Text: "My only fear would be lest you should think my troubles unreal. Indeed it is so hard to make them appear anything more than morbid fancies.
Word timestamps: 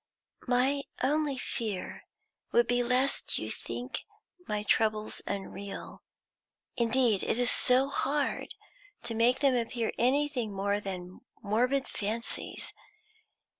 "My 0.47 0.81
only 1.03 1.37
fear 1.37 2.07
would 2.51 2.65
be 2.67 2.81
lest 2.81 3.37
you 3.37 3.51
should 3.51 3.67
think 3.67 4.05
my 4.47 4.63
troubles 4.63 5.21
unreal. 5.27 6.01
Indeed 6.75 7.21
it 7.21 7.37
is 7.37 7.51
so 7.51 7.87
hard 7.87 8.55
to 9.03 9.13
make 9.13 9.41
them 9.41 9.53
appear 9.55 9.91
anything 9.99 10.53
more 10.53 10.79
than 10.79 11.21
morbid 11.43 11.87
fancies. 11.87 12.73